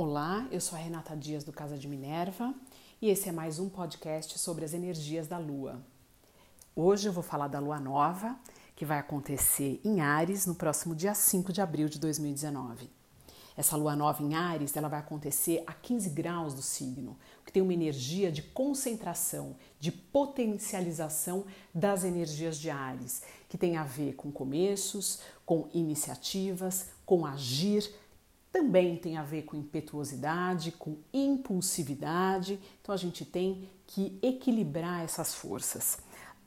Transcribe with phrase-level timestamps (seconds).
[0.00, 2.54] Olá, eu sou a Renata Dias do Casa de Minerva
[3.02, 5.82] e esse é mais um podcast sobre as energias da Lua.
[6.76, 8.38] Hoje eu vou falar da Lua Nova,
[8.76, 12.88] que vai acontecer em Ares no próximo dia 5 de abril de 2019.
[13.56, 17.60] Essa lua nova em Ares, ela vai acontecer a 15 graus do signo, que tem
[17.60, 21.44] uma energia de concentração, de potencialização
[21.74, 27.92] das energias de Ares, que tem a ver com começos, com iniciativas, com agir,
[28.58, 32.58] também tem a ver com impetuosidade, com impulsividade.
[32.82, 35.98] Então a gente tem que equilibrar essas forças.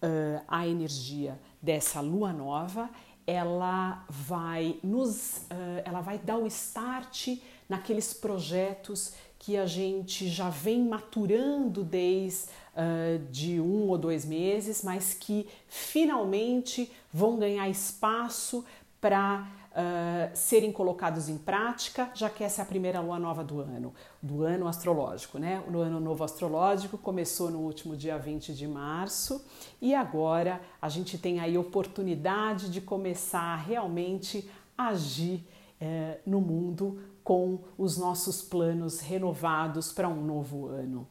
[0.03, 2.89] Uh, a energia dessa lua nova
[3.25, 7.37] ela vai nos uh, ela vai dar o start
[7.70, 14.84] naqueles projetos que a gente já vem maturando desde uh, de um ou dois meses,
[14.84, 18.65] mas que finalmente vão ganhar espaço
[18.99, 23.59] para uh, serem colocados em prática, já que essa é a primeira lua nova do
[23.59, 25.63] ano, do ano astrológico, né?
[25.71, 29.43] O ano novo astrológico começou no último dia 20 de março
[29.82, 35.48] e agora a gente tem aí oportunidade de começar a realmente agir
[35.82, 41.07] uh, no mundo com os nossos planos renovados para um novo ano.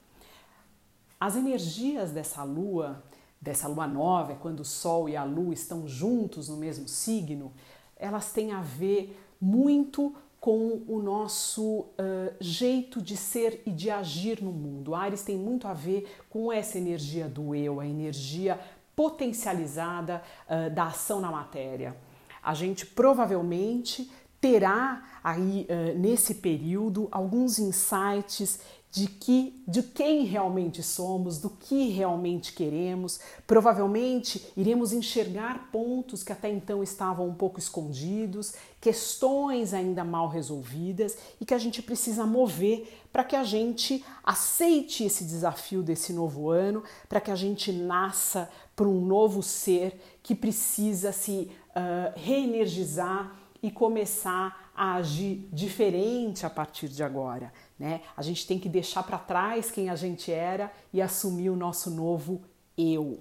[1.18, 3.02] As energias dessa lua,
[3.40, 7.52] dessa lua nova, é quando o Sol e a Lua estão juntos no mesmo signo,
[8.00, 14.42] elas têm a ver muito com o nosso uh, jeito de ser e de agir
[14.42, 14.94] no mundo.
[14.94, 18.58] Ares tem muito a ver com essa energia do eu, a energia
[18.96, 21.94] potencializada uh, da ação na matéria.
[22.42, 28.60] A gente provavelmente terá aí uh, nesse período alguns insights
[28.90, 33.20] de que de quem realmente somos, do que realmente queremos.
[33.46, 41.16] Provavelmente iremos enxergar pontos que até então estavam um pouco escondidos, questões ainda mal resolvidas
[41.40, 46.50] e que a gente precisa mover para que a gente aceite esse desafio desse novo
[46.50, 53.36] ano, para que a gente nasça para um novo ser que precisa se uh, reenergizar
[53.62, 57.52] e começar a agir diferente a partir de agora.
[57.80, 58.02] Né?
[58.14, 61.90] A gente tem que deixar para trás quem a gente era e assumir o nosso
[61.90, 62.42] novo
[62.76, 63.20] eu.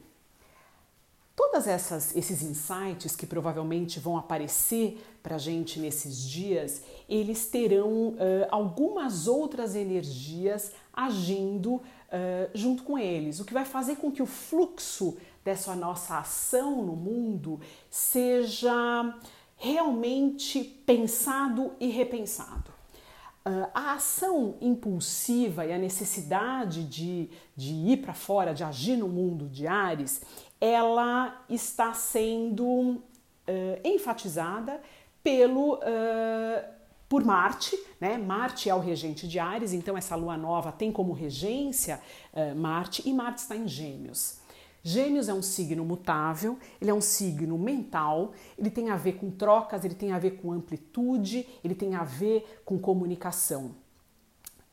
[1.34, 8.09] Todas essas esses insights que provavelmente vão aparecer para a gente nesses dias, eles terão
[8.09, 8.18] uh,
[8.52, 11.81] algumas outras energias agindo uh,
[12.53, 16.97] junto com eles, o que vai fazer com que o fluxo dessa nossa ação no
[16.97, 19.18] mundo seja
[19.56, 22.69] realmente pensado e repensado.
[23.49, 29.07] Uh, a ação impulsiva e a necessidade de, de ir para fora, de agir no
[29.07, 30.21] mundo de Ares,
[30.61, 33.01] ela está sendo uh,
[33.83, 34.79] enfatizada
[35.23, 38.19] pelo uh, por Marte, né?
[38.19, 41.99] Marte é o regente de Ares, então essa lua nova tem como regência
[42.55, 44.37] Marte e Marte está em Gêmeos.
[44.81, 49.29] Gêmeos é um signo mutável, ele é um signo mental, ele tem a ver com
[49.29, 53.75] trocas, ele tem a ver com amplitude, ele tem a ver com comunicação.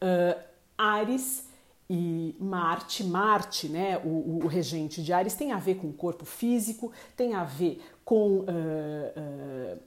[0.01, 0.41] Uh,
[0.79, 1.49] Ares
[1.89, 6.25] e Marte, Marte, né, o, o, regente de Ares, tem a ver com o corpo
[6.25, 9.79] físico, tem a ver com uh, uh,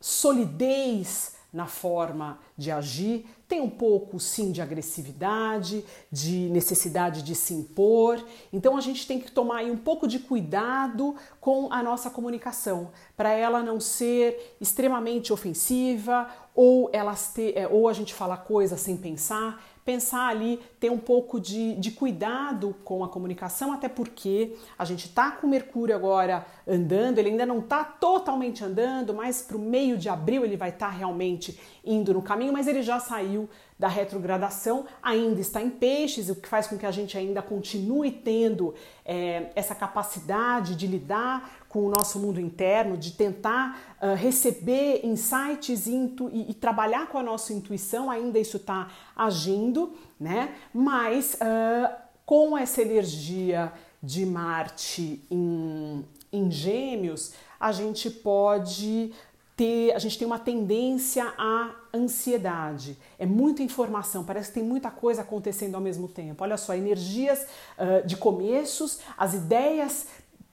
[0.00, 7.54] solidez na forma de agir, tem um pouco sim de agressividade, de necessidade de se
[7.54, 8.20] impor.
[8.52, 13.30] Então a gente tem que tomar um pouco de cuidado com a nossa comunicação, para
[13.32, 18.96] ela não ser extremamente ofensiva ou elas ter, é, ou a gente falar coisas sem
[18.96, 24.84] pensar pensar ali, ter um pouco de, de cuidado com a comunicação, até porque a
[24.84, 29.56] gente está com o Mercúrio agora andando, ele ainda não está totalmente andando, mas para
[29.56, 32.98] o meio de abril ele vai estar tá realmente indo no caminho, mas ele já
[32.98, 33.48] saiu
[33.78, 38.10] da retrogradação, ainda está em peixes, o que faz com que a gente ainda continue
[38.10, 38.74] tendo
[39.04, 45.88] é, essa capacidade de lidar com o nosso mundo interno, de tentar uh, receber insights
[45.88, 50.54] e, e, e, trabalhar com a nossa intuição, ainda isso está agindo, né?
[50.72, 51.92] Mas uh,
[52.24, 59.12] com essa energia de Marte em, em Gêmeos, a gente pode
[59.56, 62.98] ter, a gente tem uma tendência à ansiedade.
[63.18, 66.42] É muita informação, parece que tem muita coisa acontecendo ao mesmo tempo.
[66.42, 67.46] Olha só, energias
[67.78, 70.06] uh, de começos, as ideias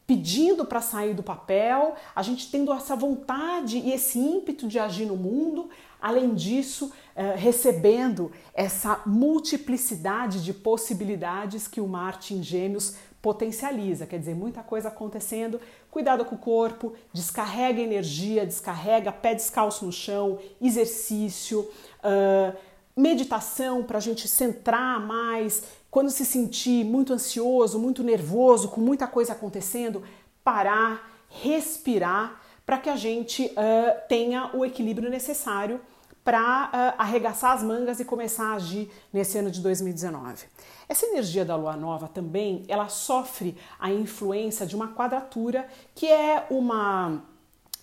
[0.06, 5.06] pedindo para sair do papel, a gente tendo essa vontade e esse ímpeto de agir
[5.06, 5.69] no mundo,
[6.01, 14.18] além disso, eh, recebendo essa multiplicidade de possibilidades que o Marte em Gêmeos potencializa, quer
[14.18, 20.39] dizer, muita coisa acontecendo cuidado com o corpo, descarrega energia, descarrega, pé descalço no chão,
[20.61, 22.57] exercício, uh,
[22.95, 25.63] meditação para a gente centrar mais.
[25.91, 30.01] Quando se sentir muito ansioso, muito nervoso, com muita coisa acontecendo,
[30.41, 35.81] parar, respirar para que a gente uh, tenha o equilíbrio necessário
[36.23, 40.45] para uh, arregaçar as mangas e começar a agir nesse ano de 2019.
[40.91, 45.65] Essa energia da lua nova também, ela sofre a influência de uma quadratura,
[45.95, 47.23] que é uma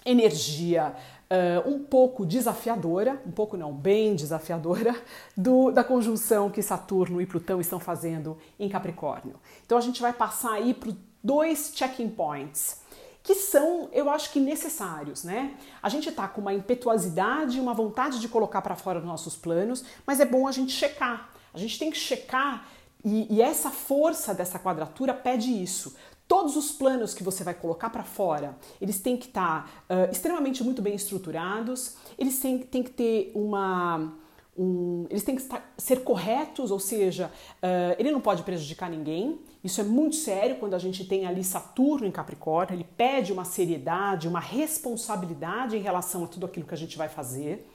[0.05, 0.95] energia
[1.31, 4.95] uh, um pouco desafiadora, um pouco não, bem desafiadora,
[5.35, 9.37] do, da conjunção que Saturno e Plutão estão fazendo em Capricórnio.
[9.65, 10.95] Então a gente vai passar aí por
[11.25, 12.83] dois checking points
[13.23, 15.57] que são, eu acho que necessários, né?
[15.83, 19.83] A gente tá com uma impetuosidade, uma vontade de colocar para fora os nossos planos,
[20.07, 21.31] mas é bom a gente checar.
[21.55, 22.69] A gente tem que checar
[23.05, 25.95] e, e essa força dessa quadratura pede isso.
[26.27, 30.13] Todos os planos que você vai colocar para fora, eles têm que estar tá, uh,
[30.13, 34.13] extremamente muito bem estruturados, eles têm, têm que ter uma
[34.59, 37.31] um, eles têm que estar, ser corretos, ou seja,
[37.63, 39.39] uh, ele não pode prejudicar ninguém.
[39.63, 43.45] Isso é muito sério quando a gente tem ali Saturno em Capricórnio, ele pede uma
[43.45, 47.69] seriedade, uma responsabilidade em relação a tudo aquilo que a gente vai fazer.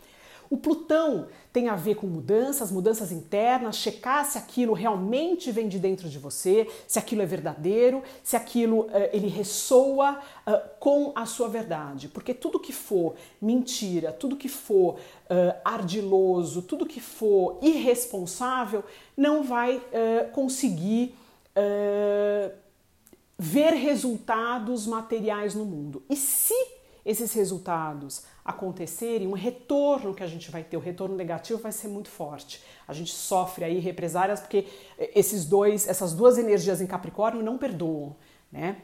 [0.50, 5.78] O Plutão tem a ver com mudanças, mudanças internas, checar se aquilo realmente vem de
[5.78, 11.25] dentro de você, se aquilo é verdadeiro, se aquilo uh, ele ressoa uh, com a
[11.25, 12.07] sua verdade.
[12.07, 18.84] Porque tudo que for mentira, tudo que for uh, ardiloso, tudo que for irresponsável,
[19.16, 19.81] não vai
[20.34, 21.16] conseguir
[23.38, 26.01] ver resultados materiais no mundo.
[26.10, 26.56] E se
[27.05, 31.88] esses resultados acontecerem, um retorno que a gente vai ter, o retorno negativo vai ser
[31.88, 32.61] muito forte.
[32.88, 34.67] A gente sofre aí represárias porque
[34.97, 38.15] esses dois, essas duas energias em Capricórnio não perdoam,
[38.51, 38.77] né?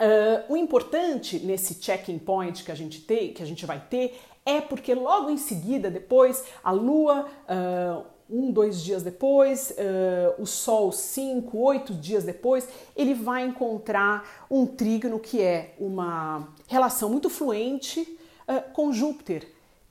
[0.00, 4.18] Uh, o importante nesse checking point que a gente tem, que a gente vai ter,
[4.46, 10.46] é porque logo em seguida, depois, a Lua uh, um, dois dias depois, uh, o
[10.46, 17.28] Sol cinco, oito dias depois, ele vai encontrar um trígono que é uma relação muito
[17.28, 18.00] fluente
[18.48, 19.48] uh, com Júpiter,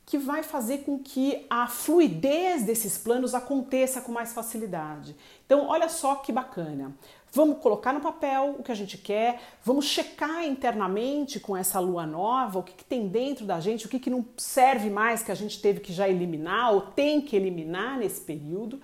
[0.09, 5.15] que vai fazer com que a fluidez desses planos aconteça com mais facilidade.
[5.45, 6.95] Então, olha só que bacana.
[7.31, 12.07] Vamos colocar no papel o que a gente quer, vamos checar internamente com essa lua
[12.07, 15.31] nova o que, que tem dentro da gente, o que, que não serve mais que
[15.31, 18.81] a gente teve que já eliminar ou tem que eliminar nesse período.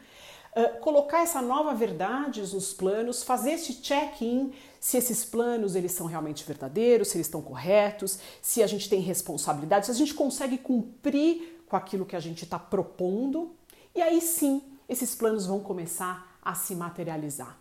[0.56, 4.54] Uh, colocar essa nova verdade nos planos, fazer esse check-in
[4.86, 9.00] se esses planos eles são realmente verdadeiros, se eles estão corretos, se a gente tem
[9.00, 13.52] responsabilidade, se a gente consegue cumprir com aquilo que a gente está propondo,
[13.96, 17.57] e aí sim esses planos vão começar a se materializar.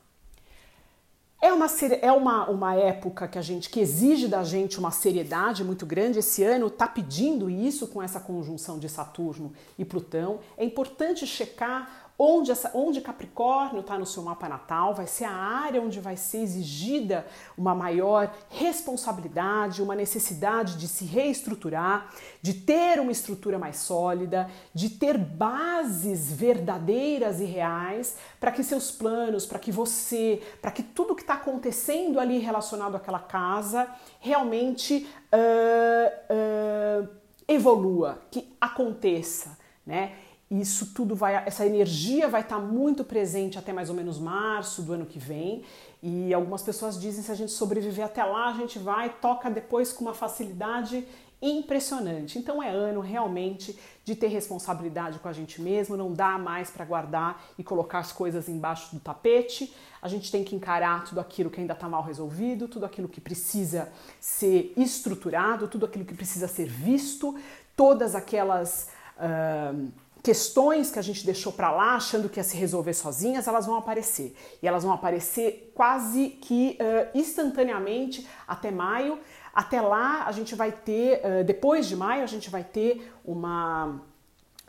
[1.40, 1.66] É uma,
[2.00, 6.18] é uma, uma época que a gente que exige da gente uma seriedade muito grande.
[6.18, 10.40] Esse ano está pedindo isso com essa conjunção de Saturno e Plutão.
[10.56, 15.32] É importante checar Onde, essa, onde Capricórnio está no seu mapa natal, vai ser a
[15.32, 17.26] área onde vai ser exigida
[17.58, 22.08] uma maior responsabilidade, uma necessidade de se reestruturar,
[22.40, 28.92] de ter uma estrutura mais sólida, de ter bases verdadeiras e reais para que seus
[28.92, 33.88] planos, para que você, para que tudo que está acontecendo ali relacionado àquela casa
[34.20, 37.08] realmente uh, uh,
[37.48, 40.12] evolua, que aconteça, né?
[40.50, 44.92] Isso tudo vai, essa energia vai estar muito presente até mais ou menos março do
[44.92, 45.62] ano que vem.
[46.02, 49.92] E algumas pessoas dizem se a gente sobreviver até lá, a gente vai toca depois
[49.92, 51.06] com uma facilidade
[51.40, 52.38] impressionante.
[52.38, 56.84] Então é ano realmente de ter responsabilidade com a gente mesmo, não dá mais para
[56.84, 59.74] guardar e colocar as coisas embaixo do tapete.
[60.00, 63.20] A gente tem que encarar tudo aquilo que ainda está mal resolvido, tudo aquilo que
[63.20, 67.34] precisa ser estruturado, tudo aquilo que precisa ser visto,
[67.76, 69.92] todas aquelas uh,
[70.24, 73.76] questões que a gente deixou para lá achando que ia se resolver sozinhas, elas vão
[73.76, 74.34] aparecer.
[74.62, 79.18] E elas vão aparecer quase que uh, instantaneamente até maio.
[79.54, 84.00] Até lá a gente vai ter, uh, depois de maio, a gente vai ter uma,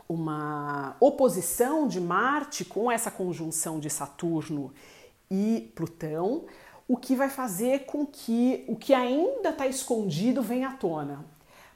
[0.06, 4.74] uma oposição de Marte com essa conjunção de Saturno
[5.30, 6.44] e Plutão,
[6.86, 11.24] o que vai fazer com que o que ainda está escondido venha à tona.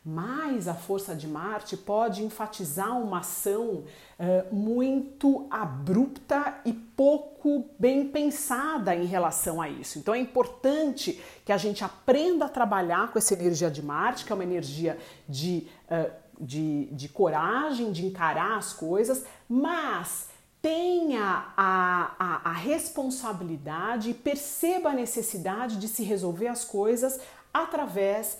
[0.02, 3.84] Mas a força de Marte pode enfatizar uma ação
[4.18, 9.98] uh, muito abrupta e pouco bem pensada em relação a isso.
[9.98, 14.32] Então é importante que a gente aprenda a trabalhar com essa energia de Marte, que
[14.32, 20.28] é uma energia de, uh, de, de coragem, de encarar as coisas, mas
[20.62, 27.20] tenha a, a, a, responsabilidade e perceba a necessidade de se resolver as coisas
[27.52, 28.38] através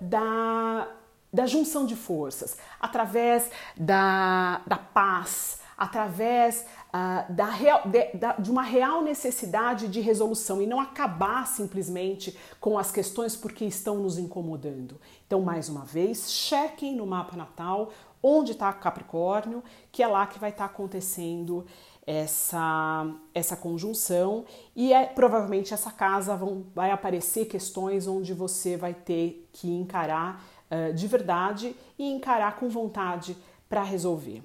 [0.00, 0.88] da,
[1.32, 8.50] da junção de forças, através da, da paz, através uh, da real, de, da, de
[8.50, 14.18] uma real necessidade de resolução e não acabar simplesmente com as questões porque estão nos
[14.18, 15.00] incomodando.
[15.26, 17.90] Então, mais uma vez, chequem no mapa natal
[18.22, 21.64] onde está Capricórnio, que é lá que vai estar tá acontecendo
[22.10, 28.92] essa, essa conjunção e é, provavelmente essa casa vão, vai aparecer questões onde você vai
[28.92, 33.36] ter que encarar uh, de verdade e encarar com vontade
[33.68, 34.42] para resolver.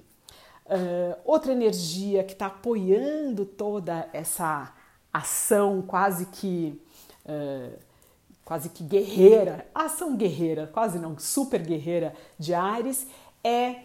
[0.64, 4.72] Uh, outra energia que está apoiando toda essa
[5.12, 6.80] ação quase que
[7.24, 7.76] uh,
[8.44, 13.08] quase que guerreira, ação guerreira, quase não, super guerreira de Ares
[13.42, 13.80] é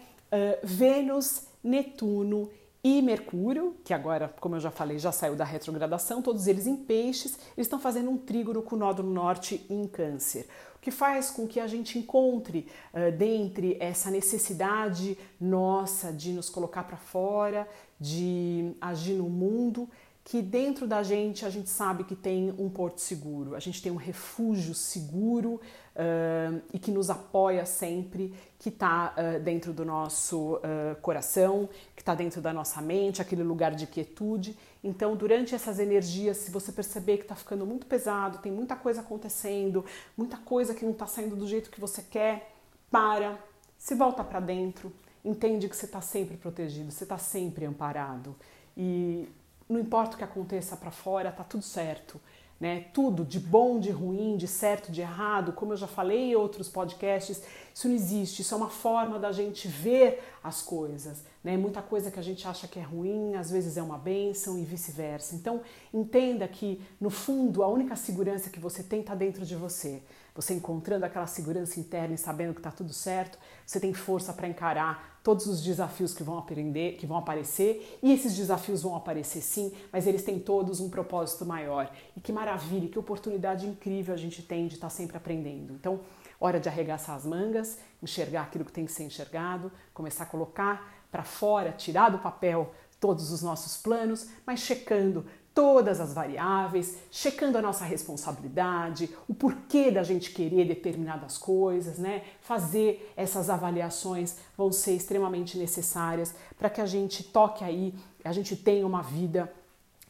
[0.62, 2.48] Vênus, Netuno
[2.84, 6.74] e Mercúrio, que agora, como eu já falei, já saiu da retrogradação, todos eles em
[6.74, 11.30] peixes, eles estão fazendo um trígono com o nódulo norte em câncer, o que faz
[11.30, 17.68] com que a gente encontre uh, dentre essa necessidade nossa de nos colocar para fora,
[18.00, 19.88] de agir no mundo,
[20.24, 23.90] que dentro da gente a gente sabe que tem um porto seguro, a gente tem
[23.90, 25.60] um refúgio seguro
[25.96, 32.02] uh, e que nos apoia sempre, que está uh, dentro do nosso uh, coração, que
[32.02, 34.56] está dentro da nossa mente, aquele lugar de quietude.
[34.82, 39.00] Então, durante essas energias, se você perceber que está ficando muito pesado, tem muita coisa
[39.00, 39.84] acontecendo,
[40.16, 42.54] muita coisa que não está saindo do jeito que você quer,
[42.90, 43.38] para,
[43.76, 44.92] se volta para dentro,
[45.24, 48.36] entende que você está sempre protegido, você está sempre amparado.
[48.76, 49.28] E
[49.72, 52.20] não importa o que aconteça para fora, tá tudo certo.
[52.60, 52.84] Né?
[52.92, 56.68] Tudo de bom, de ruim, de certo, de errado, como eu já falei em outros
[56.68, 57.42] podcasts,
[57.74, 58.42] isso não existe.
[58.42, 61.24] Isso é uma forma da gente ver as coisas.
[61.42, 61.56] Né?
[61.56, 64.62] Muita coisa que a gente acha que é ruim, às vezes é uma bênção e
[64.62, 65.34] vice-versa.
[65.34, 65.60] Então,
[65.92, 70.00] entenda que, no fundo, a única segurança que você tem está dentro de você.
[70.34, 74.48] Você encontrando aquela segurança interna e sabendo que está tudo certo, você tem força para
[74.48, 79.40] encarar todos os desafios que vão aprender, que vão aparecer, e esses desafios vão aparecer
[79.40, 81.90] sim, mas eles têm todos um propósito maior.
[82.16, 85.74] E que maravilha, que oportunidade incrível a gente tem de estar tá sempre aprendendo.
[85.74, 86.00] Então,
[86.40, 90.92] hora de arregaçar as mangas, enxergar aquilo que tem que ser enxergado, começar a colocar
[91.10, 97.58] para fora, tirar do papel todos os nossos planos, mas checando todas as variáveis, checando
[97.58, 102.22] a nossa responsabilidade, o porquê da gente querer determinadas coisas, né?
[102.40, 107.94] Fazer essas avaliações vão ser extremamente necessárias para que a gente toque aí,
[108.24, 109.52] a gente tenha uma vida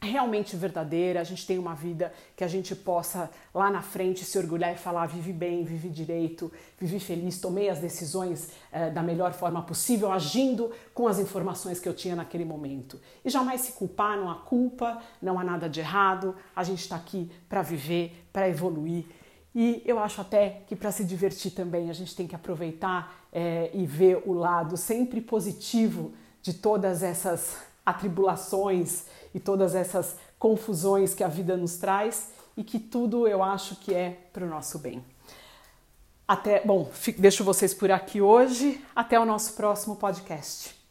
[0.03, 4.37] realmente verdadeira, a gente tem uma vida que a gente possa lá na frente se
[4.37, 9.33] orgulhar e falar: vive bem, vive direito, vivi feliz, tomei as decisões eh, da melhor
[9.33, 12.99] forma possível, agindo com as informações que eu tinha naquele momento.
[13.23, 16.95] E jamais se culpar, não há culpa, não há nada de errado, a gente está
[16.95, 19.05] aqui para viver, para evoluir.
[19.55, 23.69] E eu acho até que para se divertir também a gente tem que aproveitar eh,
[23.73, 31.23] e ver o lado sempre positivo de todas essas atribulações e todas essas confusões que
[31.23, 35.03] a vida nos traz e que tudo eu acho que é para o nosso bem.
[36.27, 38.83] Até, bom, deixo vocês por aqui hoje.
[38.95, 40.82] Até o nosso próximo podcast.